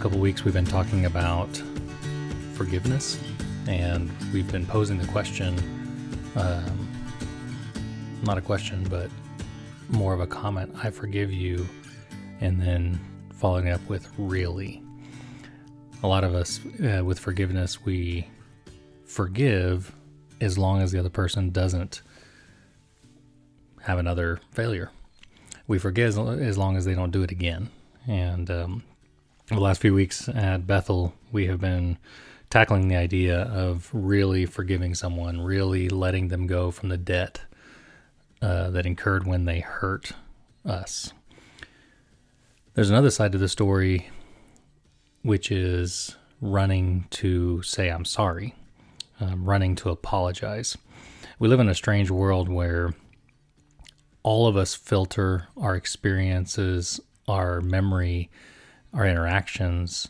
[0.00, 1.48] couple weeks, we've been talking about
[2.54, 3.20] forgiveness,
[3.68, 5.56] and we've been posing the question
[6.36, 6.88] um,
[8.22, 9.10] not a question, but
[9.88, 11.66] more of a comment I forgive you,
[12.40, 13.00] and then
[13.32, 14.82] following up with really.
[16.02, 18.28] A lot of us, uh, with forgiveness, we
[19.06, 19.94] forgive
[20.40, 22.02] as long as the other person doesn't
[23.82, 24.90] have another failure.
[25.66, 27.70] We forgive as long as they don't do it again.
[28.06, 28.84] And um,
[29.48, 31.98] the last few weeks at Bethel, we have been
[32.50, 37.42] tackling the idea of really forgiving someone, really letting them go from the debt
[38.42, 40.12] uh, that incurred when they hurt
[40.64, 41.12] us.
[42.74, 44.10] There's another side to the story,
[45.22, 48.54] which is running to say, I'm sorry,
[49.20, 50.76] um, running to apologize.
[51.38, 52.94] We live in a strange world where
[54.22, 58.28] all of us filter our experiences, our memory,
[58.96, 60.08] our interactions.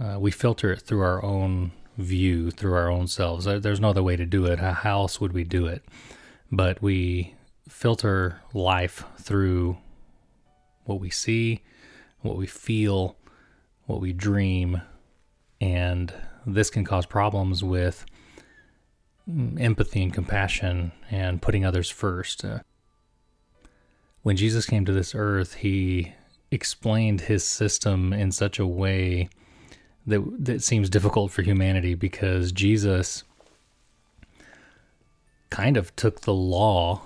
[0.00, 3.44] Uh, we filter it through our own view, through our own selves.
[3.44, 4.60] There's no other way to do it.
[4.60, 5.84] How else would we do it?
[6.50, 7.34] But we
[7.68, 9.78] filter life through
[10.84, 11.62] what we see,
[12.20, 13.16] what we feel,
[13.86, 14.80] what we dream,
[15.60, 16.14] and
[16.46, 18.06] this can cause problems with
[19.58, 22.44] empathy and compassion and putting others first.
[22.44, 22.60] Uh,
[24.22, 26.14] when Jesus came to this earth, he
[26.50, 29.28] explained his system in such a way
[30.06, 33.24] that that seems difficult for humanity because Jesus
[35.50, 37.02] kind of took the law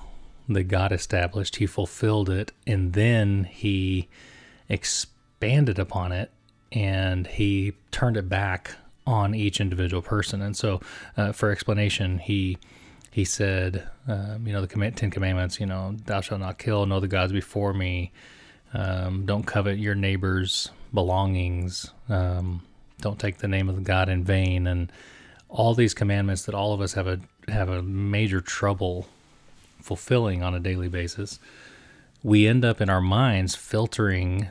[0.48, 4.08] that God established, he fulfilled it, and then he
[4.68, 6.30] expanded upon it
[6.70, 8.76] and he turned it back
[9.06, 10.40] on each individual person.
[10.40, 10.80] And so,
[11.16, 12.58] uh, for explanation, he
[13.10, 16.98] he said, um, you know, the Ten Commandments, you know, thou shalt not kill, know
[16.98, 18.10] the gods before me,
[18.74, 22.62] um, don't covet your neighbor's belongings, um,
[23.00, 24.90] don't take the name of God in vain, and
[25.48, 29.08] all these commandments that all of us have a have a major trouble
[29.80, 31.38] fulfilling on a daily basis,
[32.22, 34.48] we end up in our minds filtering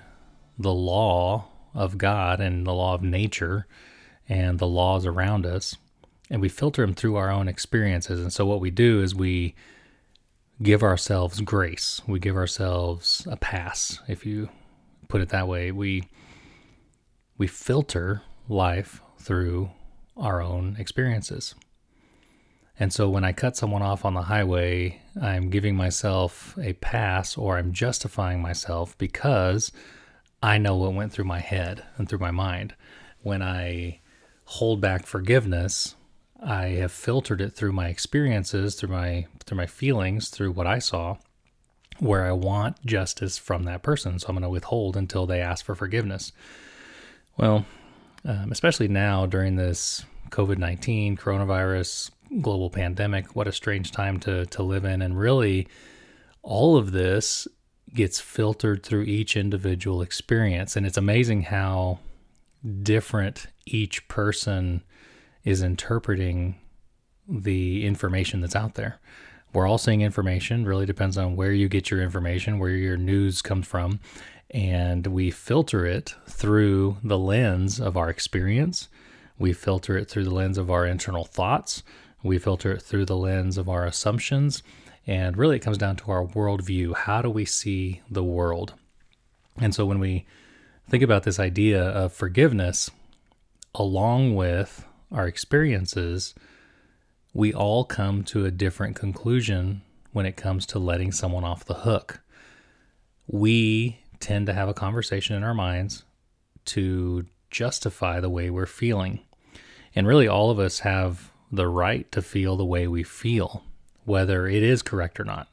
[0.60, 3.66] the law of God and the law of nature
[4.28, 5.76] and the laws around us,
[6.30, 8.20] and we filter them through our own experiences.
[8.20, 9.56] And so, what we do is we
[10.62, 12.02] give ourselves grace.
[12.08, 14.50] We give ourselves a pass, if you
[15.08, 15.72] put it that way.
[15.72, 16.04] We
[17.38, 19.72] we filter life through
[20.16, 21.56] our own experiences.
[22.80, 27.38] And so when I cut someone off on the highway, I'm giving myself a pass
[27.38, 29.72] or I'm justifying myself because
[30.42, 32.74] I know what went through my head and through my mind.
[33.22, 34.02] When I
[34.46, 35.96] hold back forgiveness,
[36.42, 40.80] I have filtered it through my experiences, through my through my feelings, through what I
[40.80, 41.18] saw,
[42.00, 44.18] where I want justice from that person.
[44.20, 46.32] So I'm going to withhold until they ask for forgiveness.
[47.38, 47.66] Well,
[48.26, 53.36] um, especially now during this COVID 19 coronavirus global pandemic.
[53.36, 55.02] What a strange time to, to live in.
[55.02, 55.68] And really,
[56.42, 57.48] all of this
[57.94, 60.76] gets filtered through each individual experience.
[60.76, 62.00] And it's amazing how
[62.84, 64.84] different each person
[65.44, 66.56] is interpreting
[67.28, 69.00] the information that's out there.
[69.54, 73.42] We're all seeing information, really depends on where you get your information, where your news
[73.42, 74.00] comes from.
[74.50, 78.88] And we filter it through the lens of our experience.
[79.38, 81.84] We filter it through the lens of our internal thoughts.
[82.24, 84.62] We filter it through the lens of our assumptions.
[85.08, 86.96] And really, it comes down to our worldview.
[86.96, 88.74] How do we see the world?
[89.58, 90.26] And so, when we
[90.90, 92.92] think about this idea of forgiveness,
[93.74, 96.34] along with our experiences,
[97.34, 101.74] we all come to a different conclusion when it comes to letting someone off the
[101.76, 102.22] hook.
[103.28, 106.04] We tend to have a conversation in our minds
[106.66, 109.20] to justify the way we're feeling.
[109.96, 113.64] And really, all of us have the right to feel the way we feel,
[114.06, 115.48] whether it is correct or not.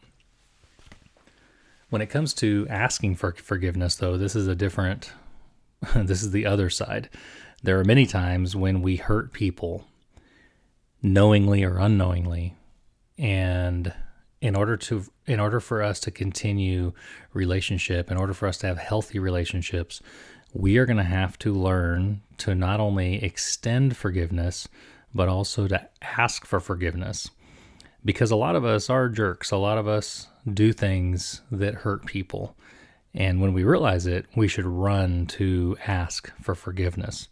[1.91, 5.13] When it comes to asking for forgiveness, though, this is a different,
[5.95, 7.09] this is the other side.
[7.63, 9.85] There are many times when we hurt people
[11.03, 12.55] knowingly or unknowingly,
[13.17, 13.93] and
[14.41, 16.93] in order to in order for us to continue
[17.33, 20.01] relationship in order for us to have healthy relationships
[20.55, 24.69] we are going to have to learn to not only extend forgiveness
[25.15, 27.31] but also to ask for forgiveness.
[28.05, 29.51] Because a lot of us are jerks.
[29.51, 32.57] A lot of us do things that hurt people.
[33.19, 37.29] And when we realize it, we should run to ask for forgiveness.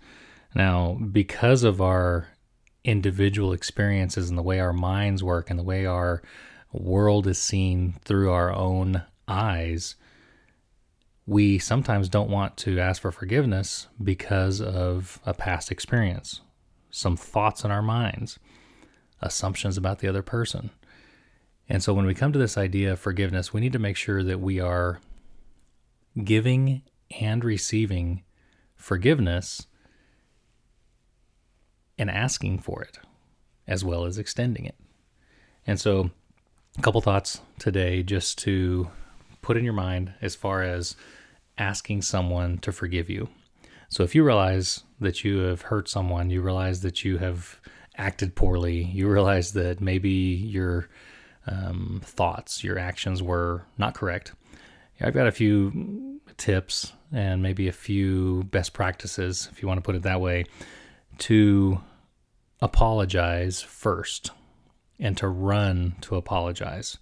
[0.52, 2.26] Now, because of our
[2.82, 6.22] individual experiences and the way our minds work and the way our
[6.72, 9.94] world is seen through our own eyes,
[11.24, 16.40] we sometimes don't want to ask for forgiveness because of a past experience,
[16.90, 18.40] some thoughts in our minds,
[19.22, 20.70] assumptions about the other person.
[21.68, 24.24] And so when we come to this idea of forgiveness, we need to make sure
[24.24, 25.00] that we are
[26.22, 26.82] giving
[27.20, 28.22] and receiving
[28.74, 29.66] forgiveness
[31.98, 32.98] and asking for it
[33.66, 34.76] as well as extending it.
[35.66, 36.10] And so,
[36.78, 38.90] a couple thoughts today just to
[39.42, 40.94] put in your mind as far as
[41.58, 43.28] asking someone to forgive you.
[43.88, 47.60] So, if you realize that you have hurt someone, you realize that you have
[47.96, 50.88] acted poorly, you realize that maybe your
[51.46, 54.32] um, thoughts, your actions were not correct,
[55.00, 55.72] I've got a few
[56.36, 60.44] tips and maybe a few best practices, if you want to put it that way,
[61.18, 61.80] to
[62.60, 64.30] apologize first
[64.98, 66.98] and to run to apologize.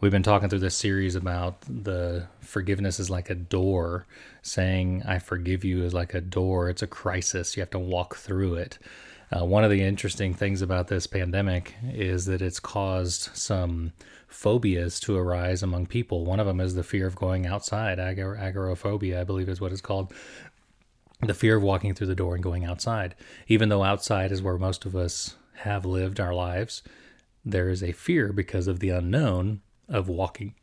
[0.00, 4.06] We've been talking through this series about the forgiveness is like a door.
[4.40, 6.70] Saying, I forgive you is like a door.
[6.70, 7.56] It's a crisis.
[7.56, 8.78] You have to walk through it.
[9.32, 13.92] Uh, one of the interesting things about this pandemic is that it's caused some
[14.26, 16.24] phobias to arise among people.
[16.24, 19.72] One of them is the fear of going outside, agor- agoraphobia, I believe is what
[19.72, 20.12] it's called.
[21.20, 23.14] The fear of walking through the door and going outside.
[23.46, 26.82] Even though outside is where most of us have lived our lives,
[27.44, 30.54] there is a fear because of the unknown of walking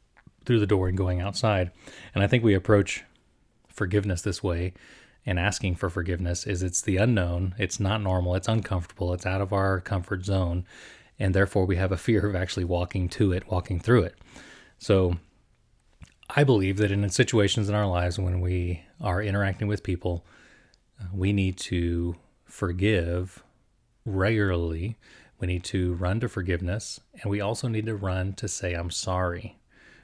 [0.45, 1.71] through the door and going outside.
[2.13, 3.03] And I think we approach
[3.69, 4.73] forgiveness this way
[5.27, 9.41] and asking for forgiveness is it's the unknown, it's not normal, it's uncomfortable, it's out
[9.41, 10.65] of our comfort zone,
[11.19, 14.17] and therefore we have a fear of actually walking to it, walking through it.
[14.79, 15.17] So
[16.35, 20.25] I believe that in situations in our lives when we are interacting with people,
[21.13, 22.15] we need to
[22.45, 23.43] forgive
[24.03, 24.97] regularly
[25.39, 28.89] we need to run to forgiveness, and we also need to run to say, I'm
[28.89, 29.59] sorry.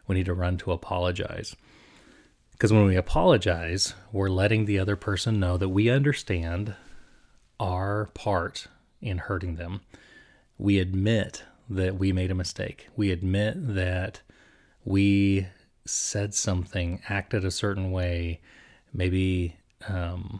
[0.05, 1.55] We need to run to apologize.
[2.63, 6.75] Because when we apologize, we're letting the other person know that we understand
[7.59, 8.67] our part
[9.01, 9.81] in hurting them.
[10.57, 12.87] We admit that we made a mistake.
[12.95, 14.21] We admit that
[14.85, 15.47] we
[15.83, 18.39] said something, acted a certain way,
[18.93, 19.57] maybe
[19.89, 20.39] um,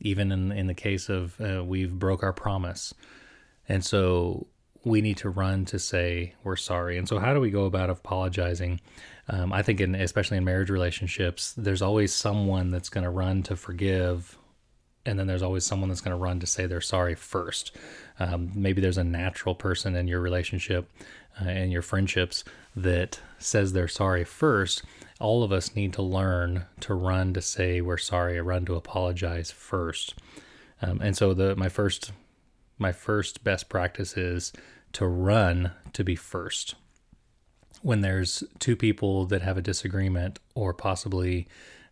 [0.00, 2.94] even in, in the case of uh, we've broke our promise
[3.68, 4.46] and so
[4.88, 6.98] we need to run to say we're sorry.
[6.98, 8.80] And so, how do we go about apologizing?
[9.28, 13.42] Um, I think, in especially in marriage relationships, there's always someone that's going to run
[13.44, 14.38] to forgive,
[15.04, 17.76] and then there's always someone that's going to run to say they're sorry first.
[18.18, 20.90] Um, maybe there's a natural person in your relationship
[21.40, 22.42] uh, and your friendships
[22.74, 24.82] that says they're sorry first.
[25.20, 29.50] All of us need to learn to run to say we're sorry, run to apologize
[29.50, 30.14] first.
[30.80, 32.12] Um, and so, the my first
[32.78, 34.52] my first best practice is
[34.92, 36.74] to run to be first.
[37.82, 41.46] When there's two people that have a disagreement or possibly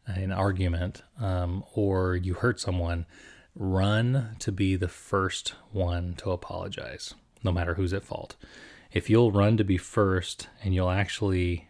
[0.06, 3.06] an argument um, or you hurt someone,
[3.54, 8.36] run to be the first one to apologize, no matter who's at fault.
[8.92, 11.68] If you'll run to be first and you'll actually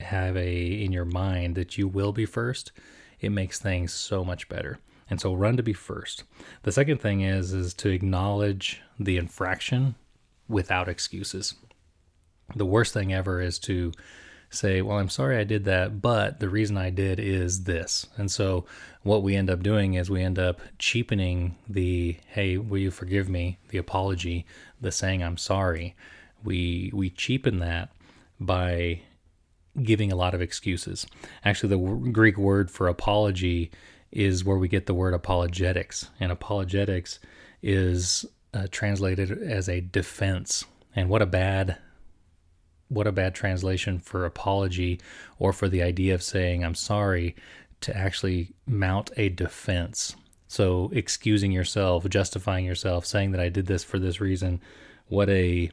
[0.00, 2.72] have a in your mind that you will be first,
[3.20, 4.78] it makes things so much better.
[5.10, 6.24] And so run to be first.
[6.62, 9.94] The second thing is is to acknowledge the infraction
[10.48, 11.54] without excuses.
[12.54, 13.92] The worst thing ever is to
[14.50, 18.30] say, "Well, I'm sorry I did that, but the reason I did is this." And
[18.30, 18.64] so
[19.02, 23.28] what we end up doing is we end up cheapening the, "Hey, will you forgive
[23.28, 24.46] me?" the apology,
[24.80, 25.94] the saying I'm sorry.
[26.42, 27.90] We we cheapen that
[28.40, 29.02] by
[29.82, 31.06] giving a lot of excuses.
[31.44, 33.70] Actually, the Greek word for apology
[34.10, 36.08] is where we get the word apologetics.
[36.18, 37.18] And apologetics
[37.62, 40.64] is uh, translated as a defense.
[40.94, 41.78] And what a bad
[42.90, 44.98] what a bad translation for apology
[45.38, 47.36] or for the idea of saying I'm sorry
[47.82, 50.16] to actually mount a defense.
[50.48, 54.60] So excusing yourself, justifying yourself, saying that I did this for this reason,
[55.06, 55.70] what a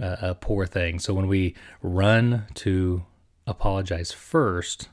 [0.00, 0.98] a poor thing.
[0.98, 3.04] So when we run to
[3.46, 4.88] apologize first,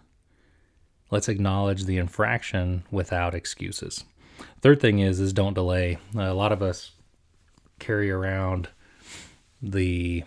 [1.09, 4.03] let's acknowledge the infraction without excuses.
[4.61, 5.97] Third thing is is don't delay.
[6.15, 6.91] a lot of us
[7.81, 8.69] carry around
[9.61, 10.23] the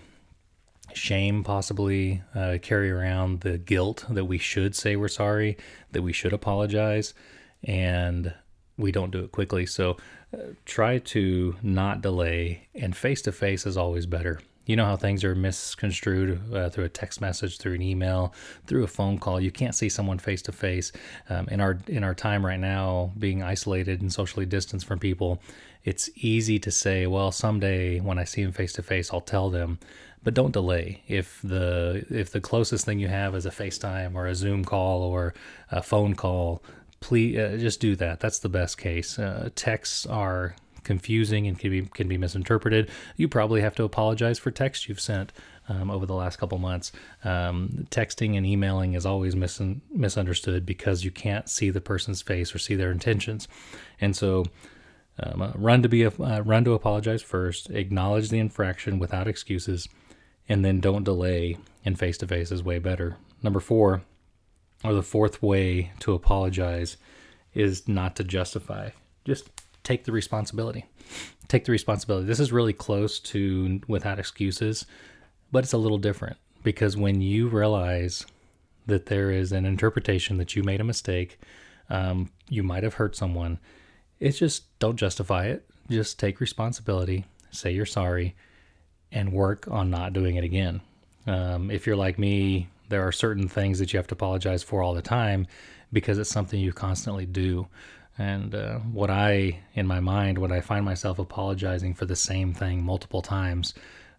[0.93, 5.57] shame possibly uh, carry around the guilt that we should say we're sorry
[5.93, 7.15] that we should apologize
[7.63, 8.35] and
[8.77, 9.67] we don't do it quickly.
[9.67, 9.97] So
[10.33, 14.97] uh, try to not delay and face to face is always better you know how
[14.97, 18.33] things are misconstrued uh, through a text message, through an email,
[18.67, 19.41] through a phone call.
[19.41, 20.93] You can't see someone face to face.
[21.51, 25.41] In our in our time right now, being isolated and socially distanced from people,
[25.85, 29.51] it's easy to say, "Well, someday when I see them face to face, I'll tell
[29.51, 29.79] them."
[30.25, 31.03] but don't delay.
[31.07, 35.03] If the if the closest thing you have is a FaceTime or a Zoom call
[35.03, 35.35] or
[35.71, 36.63] a phone call,
[37.01, 38.21] please uh, just do that.
[38.21, 39.19] That's the best case.
[39.19, 42.91] Uh, texts are confusing and can be can be misinterpreted.
[43.17, 45.33] You probably have to apologize for text you've sent
[45.69, 46.93] um, over the last couple months.
[47.25, 49.61] Um, texting and emailing is always mis-
[49.91, 53.49] misunderstood because you can't see the person's face or see their intentions,
[54.01, 54.45] and so.
[55.17, 56.11] Um, uh, run to be uh,
[56.43, 57.71] run to apologize first.
[57.71, 59.89] Acknowledge the infraction without excuses,
[60.49, 61.57] and then don't delay.
[61.85, 63.17] And face to face is way better.
[63.41, 64.03] Number four,
[64.83, 66.97] or the fourth way to apologize,
[67.53, 68.91] is not to justify.
[69.25, 69.51] Just
[69.85, 70.87] take the responsibility.
[71.47, 72.27] Take the responsibility.
[72.27, 74.87] This is really close to without excuses,
[75.53, 78.27] but it's a little different because when you realize
[78.87, 81.39] that there is an interpretation that you made a mistake,
[81.91, 83.59] um, you might have hurt someone,
[84.19, 85.65] it's just don't justify it.
[85.91, 88.35] Just take responsibility, say you're sorry,
[89.13, 90.81] and work on not doing it again.
[91.27, 94.83] Um, if you're like me, there are certain things that you have to apologize for
[94.83, 95.47] all the time
[95.93, 97.69] because it's something you constantly do.
[98.17, 102.55] And uh, what I, in my mind, when I find myself apologizing for the same
[102.55, 103.75] thing multiple times,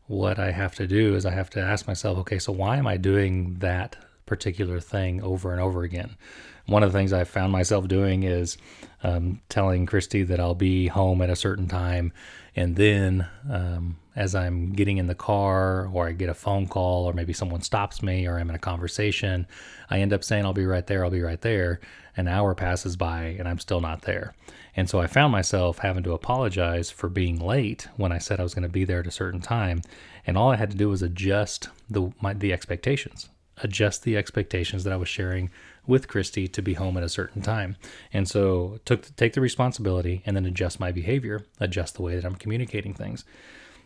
[0.07, 2.87] what I have to do is I have to ask myself, okay, so why am
[2.87, 6.17] I doing that particular thing over and over again?
[6.65, 8.57] One of the things I've found myself doing is
[9.03, 12.11] um, telling Christy that I'll be home at a certain time.
[12.55, 17.05] And then um, as I'm getting in the car or I get a phone call
[17.05, 19.45] or maybe someone stops me or I'm in a conversation,
[19.89, 21.79] I end up saying, I'll be right there, I'll be right there.
[22.17, 24.33] An hour passes by and I'm still not there.
[24.75, 28.43] And so I found myself having to apologize for being late when I said I
[28.43, 29.81] was going to be there at a certain time.
[30.25, 34.83] And all I had to do was adjust the, my, the expectations, adjust the expectations
[34.83, 35.49] that I was sharing
[35.87, 37.77] with Christy to be home at a certain time.
[38.11, 42.25] And so took take the responsibility and then adjust my behavior, adjust the way that
[42.25, 43.23] I'm communicating things.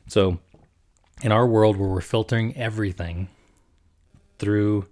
[0.09, 0.39] So
[1.21, 3.29] in our world where we're filtering everything
[4.39, 4.87] through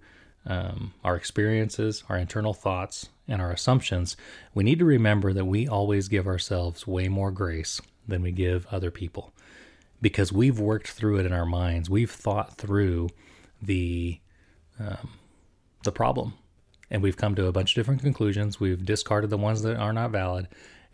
[0.46, 4.16] um, our experiences, our internal thoughts, and our assumptions,
[4.54, 8.66] we need to remember that we always give ourselves way more grace than we give
[8.70, 9.34] other people
[10.00, 11.90] because we've worked through it in our minds.
[11.90, 13.10] We've thought through
[13.60, 14.20] the
[14.80, 15.10] um,
[15.82, 16.34] the problem,
[16.90, 18.60] and we've come to a bunch of different conclusions.
[18.60, 20.46] We've discarded the ones that are not valid,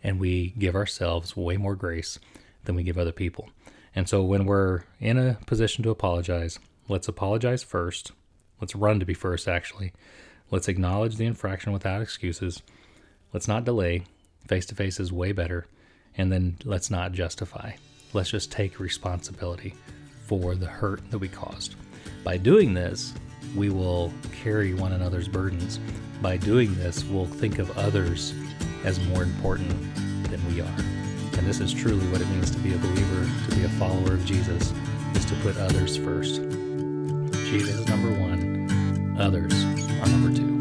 [0.03, 2.17] and we give ourselves way more grace
[2.63, 3.49] than we give other people.
[3.95, 6.59] And so, when we're in a position to apologize,
[6.89, 8.11] let's apologize first
[8.61, 9.93] Let's run to be first, actually.
[10.51, 12.61] Let's acknowledge the infraction without excuses.
[13.33, 14.05] Let's not delay.
[14.47, 15.67] Face to face is way better.
[16.17, 17.73] And then let's not justify.
[18.13, 19.75] Let's just take responsibility
[20.25, 21.75] for the hurt that we caused.
[22.23, 23.13] By doing this,
[23.55, 25.79] we will carry one another's burdens.
[26.21, 28.33] By doing this, we'll think of others
[28.85, 29.69] as more important
[30.29, 31.04] than we are.
[31.37, 34.13] And this is truly what it means to be a believer, to be a follower
[34.13, 34.73] of Jesus,
[35.15, 36.41] is to put others first.
[37.49, 39.53] Jesus is number one, others
[40.01, 40.54] are number two.